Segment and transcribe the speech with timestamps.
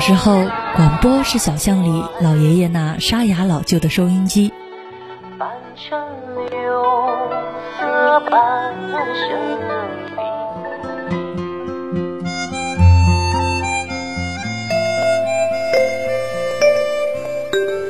[0.00, 4.52] 时候，广播是小巷里老爷爷那沙哑老旧的收音机。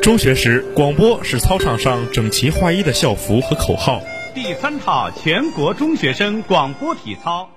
[0.03, 4.01] 中学时，广播是操场上整齐划一的校服和口号。
[4.35, 7.49] 第三套全国中学生广播体操。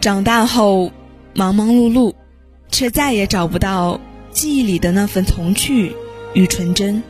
[0.00, 0.90] 长大后，
[1.34, 2.14] 忙忙碌碌，
[2.70, 4.00] 却再也找不到
[4.30, 5.94] 记忆里的那份童趣
[6.32, 7.02] 与纯真。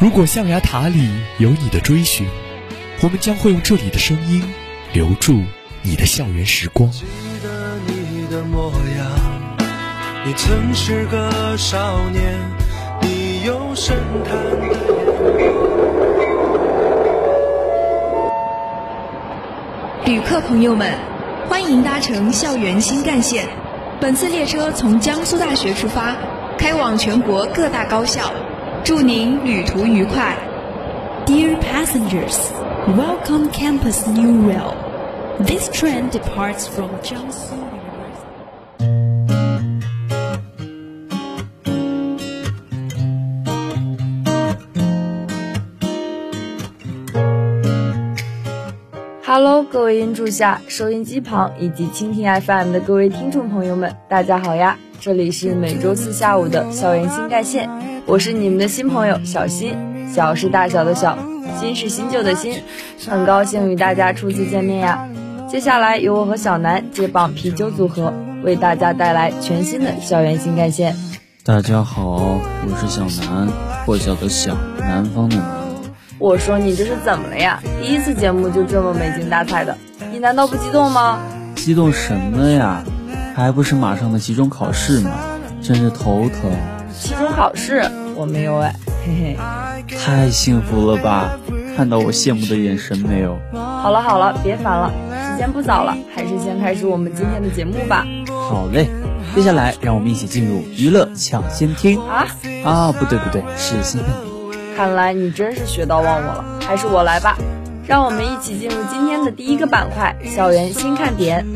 [0.00, 2.26] 如果象牙塔里有你的追寻，
[3.02, 4.42] 我们将会用这里的声音
[4.92, 5.40] 留住
[5.82, 6.90] 你的校园时光。
[8.34, 9.06] 的模样，
[10.26, 12.34] 你曾是个少年，
[13.00, 14.36] 你有深潭
[20.04, 20.92] 旅客朋友们，
[21.48, 23.46] 欢迎搭乘校园新干线。
[24.00, 26.16] 本次列车从江苏大学出发，
[26.58, 28.32] 开往全国各大高校。
[28.82, 30.36] 祝您旅途愉快。
[31.24, 32.36] Dear passengers,
[32.96, 34.74] welcome Campus New Rail.
[35.38, 37.63] This train departs from Jiangsu
[49.36, 54.78] Hello，各位音柱下、收音机旁以及蜻蜓 FM 的各位听众朋友们，大家好呀！
[55.00, 57.68] 这里是每周四下午的校园新干线，
[58.06, 59.76] 我是你们的新朋友小新，
[60.08, 61.18] 小是大小的小，
[61.58, 62.62] 新是新旧的新，
[63.08, 65.08] 很高兴与大家初次见面呀！
[65.50, 68.14] 接下来由我和小南接棒啤酒组合，
[68.44, 70.94] 为大家带来全新的校园新干线。
[71.42, 72.38] 大家好，
[72.70, 73.48] 我是小南，
[73.84, 75.63] 破晓的晓，南方的南。
[76.18, 77.60] 我说你这是怎么了呀？
[77.80, 79.76] 第一次节目就这么没精打采的，
[80.12, 81.18] 你难道不激动吗？
[81.54, 82.82] 激动什么呀？
[83.34, 85.10] 还不是马上的期中考试吗？
[85.60, 86.50] 真是头疼。
[86.96, 87.82] 期中考试
[88.14, 88.74] 我没有哎，
[89.04, 89.96] 嘿嘿。
[89.98, 91.36] 太幸福了吧？
[91.76, 93.36] 看到我羡慕的眼神没有？
[93.52, 94.92] 好了好了，别烦了，
[95.30, 98.06] 时间不早了，还是先开始我们今天的节目吧。
[98.28, 98.88] 好嘞，
[99.34, 102.24] 接下来让我们一起进入娱乐抢先听啊
[102.64, 102.92] 啊！
[102.92, 104.33] 不对不对，是兴奋点。
[104.76, 107.38] 看来你真是学到忘我了，还是我来吧。
[107.86, 111.46] 让我们一起进入今天的第一个板块——校园新看点。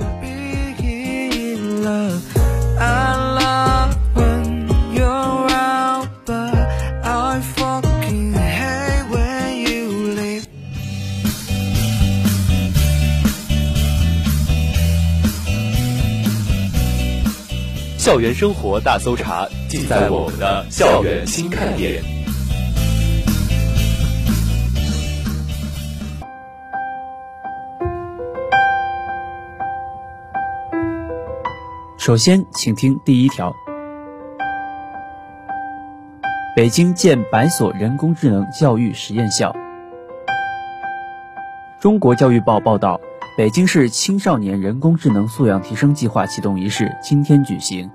[17.98, 22.02] 校园生活大搜查，尽在我们的校园新看点。
[32.08, 33.54] 首先，请听第一条：
[36.56, 39.54] 北京建百所人工智能教育实验校。
[41.78, 42.98] 中国教育报报道，
[43.36, 47.90] 北京市青少年人工智能素养提升计划启动仪式今天举行，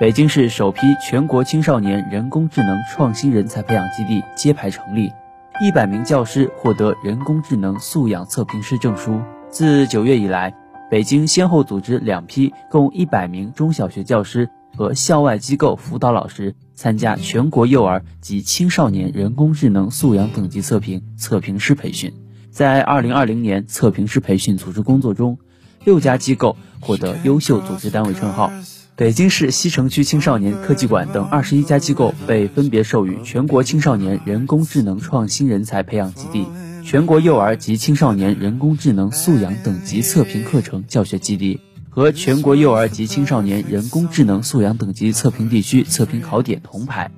[0.00, 5.12] 北京市首批全国青少年人工智能创新人才培养基地揭牌成立，
[5.60, 9.20] 一百名教师获得人工智能素养测评师证书。
[9.50, 10.54] 自九月以来，
[10.90, 22.10] 北京先后组织两批共一百名中小学教师和校外机构辅导老师参加全国幼儿及青少年人工智能素养等级测评测评师培训。
[22.50, 25.38] 在二零二零年测评师培训组织工作中，
[25.84, 28.50] 六家机构获得优秀组织单位称号。
[28.96, 36.46] 北京市西城区青少年科技馆等二十一家机构被分别授予全国青少年人工智能创新人才培养基地。
[36.88, 47.10] 全国幼儿及青少年人工智能素养等级测评课程教学基地和全国幼儿及青少年人工智能素养等级测评地区测评考点铜牌。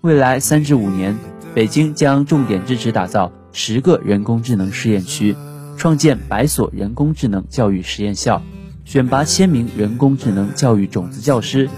[0.00, 1.16] 未来三至五年，
[1.54, 5.36] 北京将重点支持打造十个人工智能试验区，
[5.76, 8.42] 创建百所人工智能教育实验校，
[8.84, 11.70] 选拔千名人工智能教育种子教师，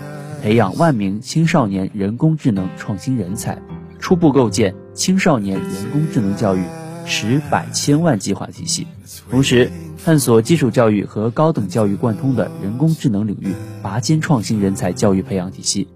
[0.42, 3.60] 培养万名青少年人工智能创新人才，
[3.98, 6.62] 初步构建青少年人工智能教育。
[7.06, 8.86] 十百千万计划体系，
[9.30, 9.70] 同时
[10.04, 15.88] 探索基础教育和高等教育贯通的人工智能领域拔尖创新人才教育培养体系，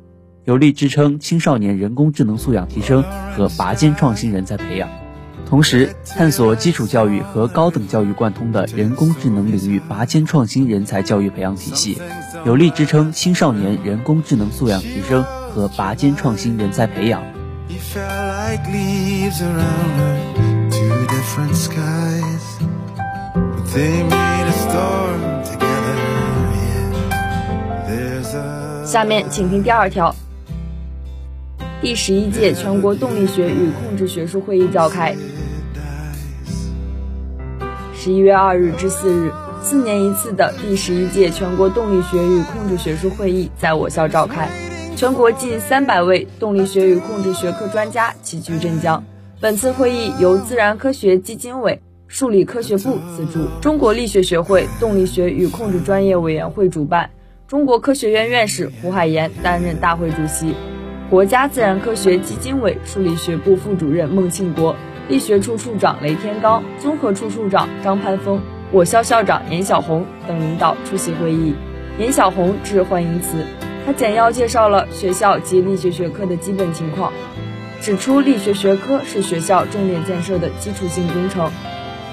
[0.44, 3.05] 有力支撑青少年人工智能素养提升
[3.37, 4.88] 和拔尖创新人才培养。
[5.46, 11.96] 同时，探索基础教育和高等教育贯通的人工智能领域拔尖创新人才教育培养体系，
[12.44, 15.25] 有力支撑青少年人工智能素养提升
[15.55, 17.22] 和拔尖创新人才培养。
[28.85, 30.15] 下面请听第二条。
[31.83, 35.15] 第十一届全国动力学与控制学术会议召开。
[37.95, 39.31] 十一月二日至四日，
[39.63, 44.49] 四年一次的第十一届全国动力学与控制学术会议在我校召开，
[44.97, 49.05] 全国近三百位动力学与控制学科专家齐聚镇江。
[49.40, 57.08] 本次会议由自然科学基金委、数理科学部资助，中国力学学会动力学与控制专业委员会主办，
[57.46, 60.56] 中国科学院院士胡海岩担任大会主席。
[61.08, 64.75] 国家自然科学基金委数理学部副主任孟庆国、
[65.08, 68.41] 力学处处长雷天刚、综合处处长张攀峰、
[68.73, 71.55] 我校校长严小红等领导出席会议。
[71.96, 73.37] 严小红致欢迎词，
[73.87, 77.12] 他简要介绍了学校及力学学科的基本情况，
[77.81, 81.51] 指出力学学科是学校重点建设的基础性工程，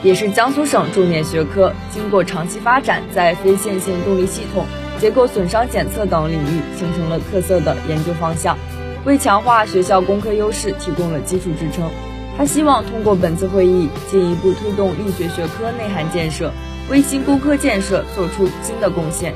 [0.03, 1.73] 也是江苏省重点学科。
[1.91, 4.65] 经过长期发展，在非线性动力系统、
[4.99, 8.57] 结构损伤检测等领域形成了特色的研究方向。
[9.05, 11.89] 为强化学校工科优势提供了基础支撑。
[12.37, 16.51] 他希望通过本次会议，进一步推动力学学科内涵建设，
[16.89, 19.33] 为新工科建设做出新的贡献。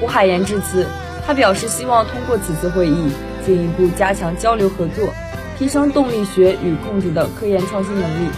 [0.00, 0.86] 胡海岩致辞，
[1.26, 3.12] 他表示希望通过此次会议，
[3.44, 5.12] 进一步加强交流合作，
[5.58, 8.28] 提升动力学与控制的科研创新能力，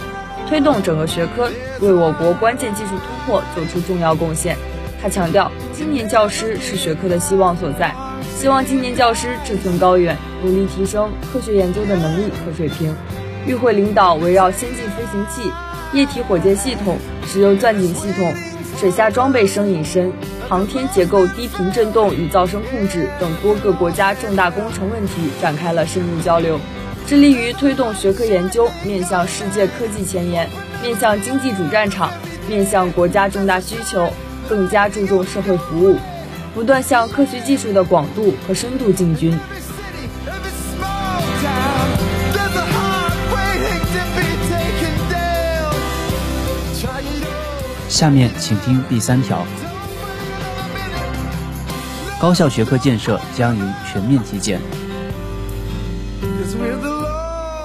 [0.49, 4.57] 推动整个学科为我国关键技术突破做出重要贡献。
[4.99, 7.93] 他强调，青年教师是学科的希望所在。
[8.35, 12.95] 希望青年教师志存高远，努力提升科学研究的能力和水平。
[13.45, 15.51] 与会领导围绕先进飞行器、
[15.93, 18.33] 液体火箭系统、石油钻井系统、
[18.77, 20.11] 水下装备声隐身、
[20.47, 26.59] 航天结构低频振动与噪声控制等多个国家重大工程问题展开了深入交流，
[27.07, 30.49] 致力于推动学科研究面向世界科技前沿、
[30.81, 32.09] 面向经济主战场、
[32.47, 34.09] 面向国家重大需求，
[34.47, 35.97] 更加注重社会服务。
[36.53, 39.37] 不断向科学技术的广度和深度进军。
[47.87, 49.45] 下面请听第三条：
[52.19, 54.59] 高校学科建设将迎全面体检。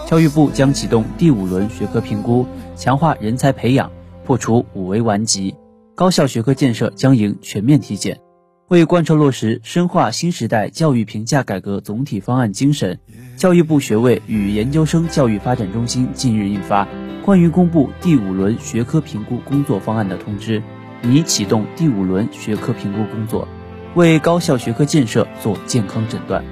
[0.07, 3.91] 教育部将启动第五轮学科评估，强化人才培养，
[4.25, 5.53] 破除五维顽疾。
[5.97, 8.21] 高校学科建设将迎全面体检。
[8.69, 13.01] 为贯彻落实深化新时代教育评价改革总体方案精神，
[13.37, 16.85] 教育部学位与研究生教育发展中心近日印发
[17.25, 20.61] 《关于公布第五轮学科评估工作方案的通知》，
[21.03, 23.49] 拟启动第五轮学科评估工作，
[23.97, 26.45] 为高校学科建设做健康诊断。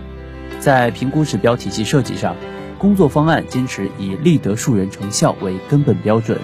[0.58, 2.34] 在评估指标体系设计上，
[2.78, 6.38] 工作方案坚持以立德树人成效为根本标准，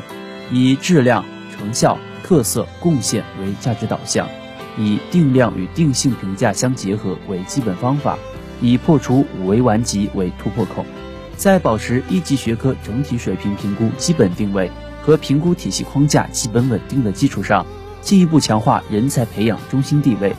[0.50, 1.24] 以质量、
[1.56, 4.28] 成效、特色、贡献为价值导向。
[4.78, 8.16] 以定量与定性评价相结合为基本方法，
[8.62, 10.86] 以破除五维顽疾为突破口，
[11.36, 14.70] 在保持一级学科整体水平评估基本定位
[15.02, 17.66] 和评估体系框架基本稳定的基础上，
[18.00, 20.34] 进一步强化人才培养中心地位，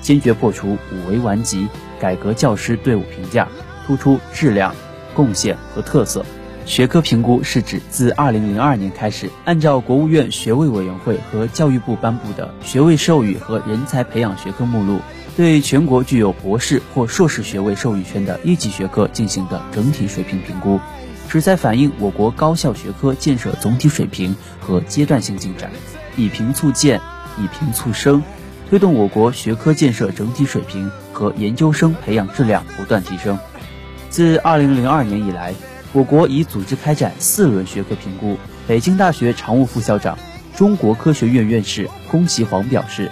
[0.00, 1.68] 坚决破除五维顽疾，
[2.00, 3.48] 改革教师队伍评价，
[3.86, 4.74] 突出质量、
[5.16, 6.24] 贡献和特色。
[6.66, 15.00] 学科评估是指自2002年开始，按照国务院学位委员会和教育部颁布的学位授予和人才培养学科目录，
[15.36, 20.80] 对全国具有博士或硕士学位授予权的一级学科进行的整体水平评估，
[21.28, 25.70] 旨在反映我国高校学科建设总体水平和阶段性进展，
[26.16, 27.00] 以评促建，
[27.38, 28.20] 以评促升，
[28.68, 33.38] 推动我国学科建设整体水平和研究生培养质量不断提升。
[34.10, 35.54] 自2002年以来。
[35.92, 38.36] 我国已组织开展四轮学科评估。
[38.68, 40.18] 北京大学常务副校长、
[40.54, 43.10] 中国科学院院士龚其煌表示，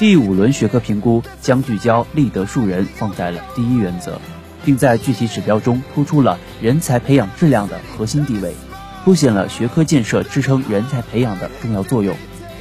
[0.00, 4.18] 第五轮学科评估将聚焦立德树人放在了第一原则，
[4.64, 8.52] 并在具体指标中突出了人才培养质量的核心地位，
[9.04, 12.16] 凸显了学科建设支撑人才培养的重要作用，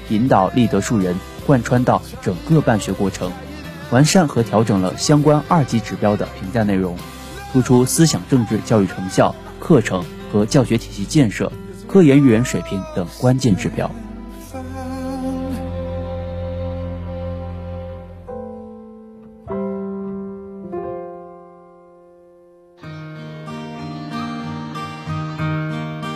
[0.10, 1.16] 引导立德树人
[1.48, 3.32] 贯穿到整个办学过程，
[3.90, 6.96] 完善和调整了相关二级指标的评价内容，
[7.54, 9.34] 突出思想政治教育成效。
[9.60, 11.50] 课程和教学体系建设、
[11.88, 13.90] 科研育人水平等关键指标。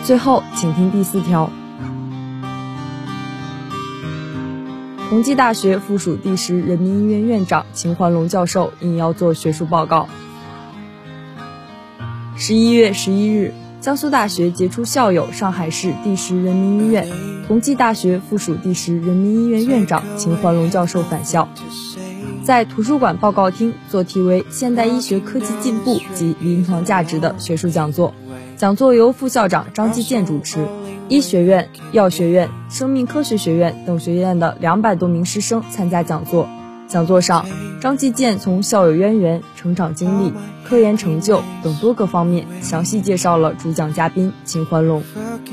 [0.04, 1.50] 最后，请听第四条。
[5.08, 10.06] 同济大学附属第十人民医院院长秦怀龙教授应邀做学术报告。
[12.40, 17.04] 十一月十一日，江苏大学杰出校友、上海市第十人民医院、
[17.48, 21.48] 同济大学附属第十人民医院院长秦怀龙教授返校，
[22.44, 28.14] 在图书馆报告厅做题为《现代医学科技进步及临床价值》的学术讲座。
[28.56, 30.64] 讲座由副校长张继建主持。
[31.08, 36.48] 医学院、药学院、生命科学学院等学院的两百多名师生参加讲座。
[36.86, 37.44] 讲座上，
[37.80, 40.32] 张继建从校友渊源、成长经历、
[40.68, 45.02] 科研成就等多个方面详细介绍了主讲嘉宾秦怀龙，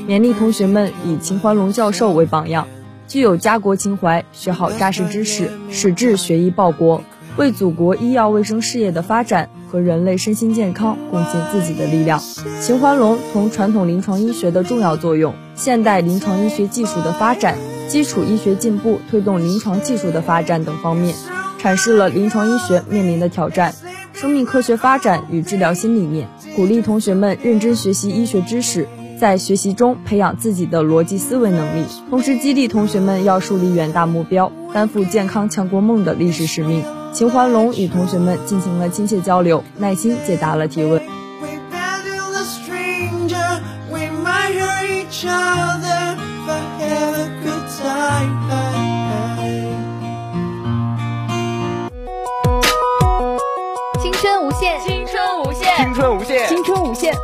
[0.06, 2.68] 勉励同学们以秦怀龙教授为榜样，
[3.08, 7.02] 具有家国情怀，学好扎实知识，矢志学医报国，
[7.38, 9.48] 为祖国医药卫生事业的发展。
[9.68, 12.22] 和人类身心健康贡献自己的力量。
[12.62, 17.58] 秦怀龙从传统临床医学的重要作用、现代临床医学技术的发展、
[17.88, 21.16] 基础医学进步推动临床技术的发展等方面，
[21.60, 23.74] 阐释了临床医学面临的挑战、
[24.16, 28.88] 生命科学发展与治疗新理念，鼓励同学们认真学习医学知识，
[29.20, 36.82] 在学习中培养自己的逻辑思维能力，同时激励同学们要树立远大目标，担负健康强国梦的历史使命。
[37.12, 41.02] 秦怀龙与同学们进行了亲切交流，耐心解答了提问。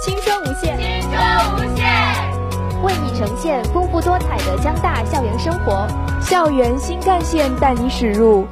[0.01, 1.21] 青春无限，青春
[1.55, 1.85] 无限，
[2.83, 5.87] 为你呈现丰富多彩的江大校园生活。
[6.21, 8.47] 校园新干线带你驶入。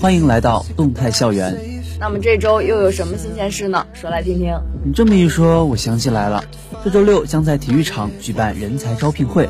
[0.00, 1.56] 欢迎来到动态校园。
[2.00, 3.86] 那么这周又有什么新鲜事呢？
[3.92, 4.58] 说来听听。
[4.84, 6.42] 你这么一说，我想起来了，
[6.84, 9.48] 这周六将在体育场举办人才招聘会。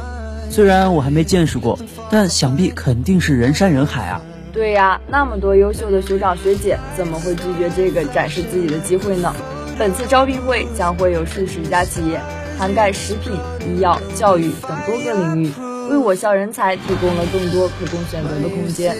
[0.51, 1.79] 虽然我还没见识过，
[2.11, 4.21] 但想必肯定是人山人海啊。
[4.53, 9.35] 对呀，那么多优秀的学长学姐，怎么会拒绝这个展示自己的机会呢？
[9.79, 12.21] 本次招聘会将会有数十家企业，
[12.59, 13.33] 涵盖食品、
[13.67, 15.53] 医药、教育等多个领域。
[15.89, 18.97] 为我校人才提供了更多可供选择的空间。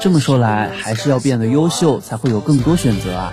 [0.00, 3.32] 这么说来，还是要变得优秀，才会有更多选择啊！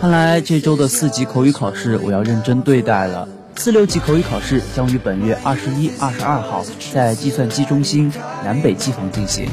[0.00, 3.28] 看来这周的四级口语考试，我要认真对待了。
[3.56, 8.10] 四六级口语考试将于本月二十一、二十二号在计算机中心
[8.42, 9.46] 南北机房进行，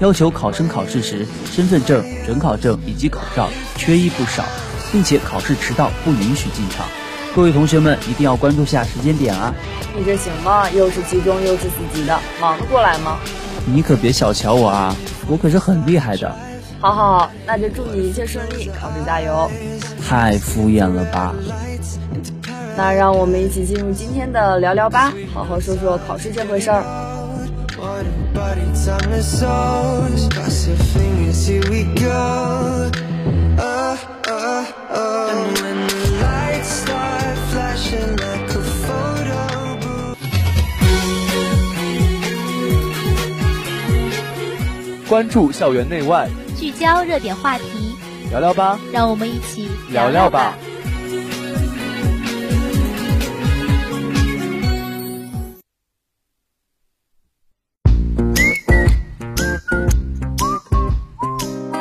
[0.00, 4.44] 要求考生考试时身份证、准考证以及口罩缺一不少，
[4.90, 6.86] 并且考试迟到不允许进场。
[7.34, 9.54] 各位同学们一定要关注下时间点啊！
[9.96, 10.68] 你这行吗？
[10.70, 13.18] 又是期中又是四级的，忙得过来吗？
[13.64, 14.94] 你可别小瞧我啊，
[15.26, 16.30] 我可是很厉害的。
[16.78, 19.50] 好好好，那就祝你一切顺利，考试加油！
[20.06, 21.34] 太敷衍了吧？
[22.76, 26.84] 那让我们一起进入今天的聊聊吧，好好说说考试这回事儿。
[45.12, 46.26] 关注校园内外，
[46.56, 47.64] 聚焦热点话题，
[48.30, 50.54] 聊聊吧，让我们一起聊聊吧。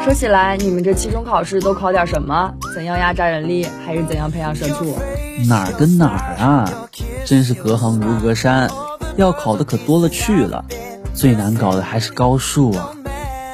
[0.04, 2.54] 说起来，你们这期中考试都考点什么？
[2.76, 4.94] 怎样压榨人力，还是怎样培养社畜？
[5.48, 6.70] 哪儿跟哪儿啊？
[7.26, 8.70] 真是隔行如隔山，
[9.16, 10.66] 要考的可多了去了。
[11.14, 12.90] 最难搞的还是高数啊！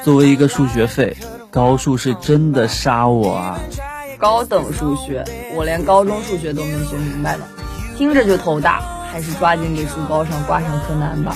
[0.04, 1.16] 作为一个数学废，
[1.51, 3.60] 高数是真的杀我啊！
[4.18, 5.24] 高等数学，
[5.56, 7.44] 我连高中数学都没学明白呢，
[7.98, 11.36] 听着就头大，还是抓紧给书包上挂上柯南吧。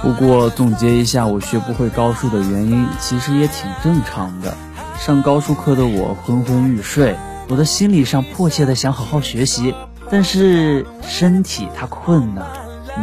[0.00, 4.54] 不过总结一下，我学不会高数的原因，其实也挺正常的。
[4.98, 7.16] 上高数课的我昏昏欲睡，
[7.48, 9.74] 我的心理上迫切的想好好学习，
[10.10, 12.42] 但是身体它困呐，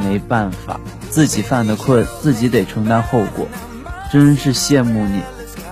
[0.03, 0.79] 没办法，
[1.09, 3.45] 自己犯的困，自己得承担后果。
[4.11, 5.21] 真是羡慕你，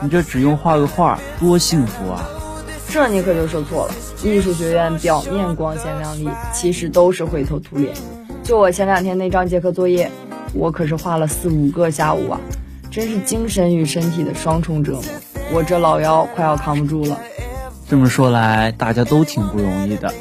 [0.02, 2.26] 你这只用画个画，多幸福啊！
[2.88, 3.94] 这你可就说错了。
[4.24, 7.94] 艺术学院表面光鲜亮丽，其实都是灰头土脸。
[8.42, 10.10] 就我前两天那张结课作业，
[10.54, 12.40] 我可是画了四五个下午啊，
[12.90, 15.04] 真是精神与身体的双重折磨，
[15.52, 17.20] 我这老腰快要扛不住了。
[17.90, 20.14] 这么说来，大家都挺不容易的。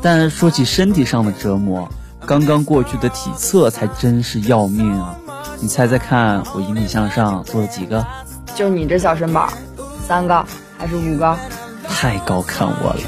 [0.00, 1.86] 但说起身体上的折磨，
[2.24, 5.18] 刚刚过去的体测才真是要命啊！
[5.60, 8.04] 你猜猜看，我引体向上做了几个？
[8.54, 9.48] 就你这小身板，
[10.06, 10.44] 三个
[10.78, 11.36] 还是五个？
[11.88, 13.00] 太高看我了，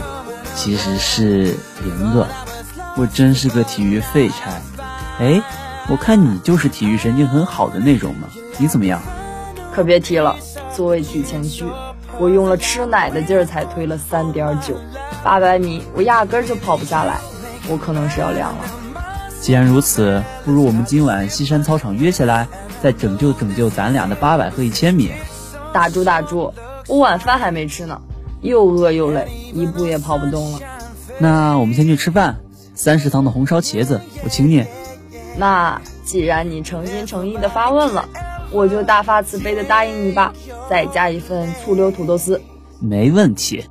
[0.56, 1.54] 其实是
[1.84, 2.26] 零个。
[2.96, 4.60] 我真是个体育废柴。
[5.20, 5.40] 哎，
[5.88, 8.26] 我看你就是体育神经很好的那种嘛，
[8.58, 9.00] 你怎么样？
[9.72, 10.34] 可别提了，
[10.74, 11.64] 作为体前屈，
[12.18, 14.76] 我用了吃奶的劲儿才推了三点九，
[15.22, 17.20] 八百米我压根儿就跑不下来，
[17.68, 18.64] 我可能是要凉了。
[19.50, 22.46] 既然如此，不如我们今晚西山操场约起来，
[22.80, 25.10] 再拯救拯救咱俩的八百和一千米。
[25.72, 26.54] 打住打住，
[26.86, 28.00] 我晚饭还没吃呢，
[28.42, 30.60] 又饿又累，一步也跑不动了。
[31.18, 32.36] 那我们先去吃饭，
[32.76, 34.64] 三食堂的红烧茄子我请你。
[35.36, 38.08] 那既然你诚心诚意的发问了。
[38.52, 40.32] 我就大发慈悲的答应你吧，
[40.70, 42.40] 再加一份醋溜土豆丝，
[42.78, 43.64] 没问题。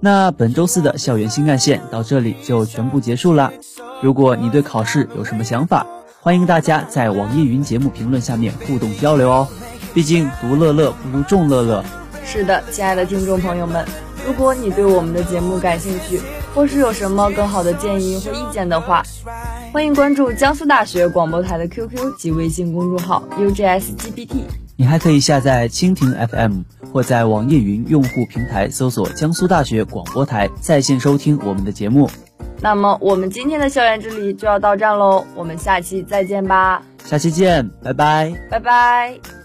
[0.00, 3.52] 那本周四的校园新干线到这里就全部结束了。
[4.00, 5.84] 如果你对考试有什么想法，
[6.20, 9.48] 欢迎大家在网易云节目评论下面互动交流哦。
[9.92, 11.84] 毕竟独乐乐不如众乐乐。
[12.24, 13.84] 是的，亲爱的听众朋友们，
[14.24, 16.20] 如果你对我们的节目感兴趣，
[16.54, 19.02] 或是有什么更好的建议或意见的话，
[19.72, 24.42] 欢迎关注江苏大学广播台的 QQ 及微信公众号 UGSGBT。
[24.76, 26.60] 你还可以下载蜻蜓 FM，
[26.92, 32.08] 或在网易云用户平台搜索江苏大学广播台，在线收听我们的节目。
[32.60, 36.82] 那么，我们今天的校园之旅就要到站喽，我们下期再见吧！
[37.04, 39.37] 下期见，拜拜，拜拜。